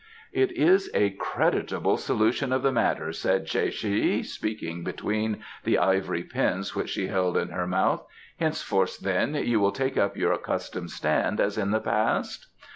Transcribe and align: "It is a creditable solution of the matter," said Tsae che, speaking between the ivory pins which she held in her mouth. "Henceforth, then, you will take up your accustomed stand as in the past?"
"It 0.33 0.51
is 0.53 0.89
a 0.95 1.11
creditable 1.11 1.95
solution 1.95 2.51
of 2.51 2.63
the 2.63 2.71
matter," 2.71 3.11
said 3.13 3.45
Tsae 3.45 3.69
che, 3.71 4.23
speaking 4.23 4.83
between 4.83 5.43
the 5.63 5.77
ivory 5.77 6.23
pins 6.23 6.73
which 6.75 6.89
she 6.89 7.05
held 7.05 7.37
in 7.37 7.49
her 7.49 7.67
mouth. 7.67 8.07
"Henceforth, 8.39 8.97
then, 9.01 9.35
you 9.35 9.59
will 9.59 9.71
take 9.71 9.97
up 9.97 10.17
your 10.17 10.33
accustomed 10.33 10.89
stand 10.89 11.39
as 11.39 11.55
in 11.55 11.69
the 11.69 11.81
past?" 11.81 12.47